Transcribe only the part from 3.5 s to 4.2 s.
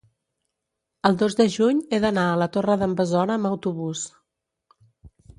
autobús.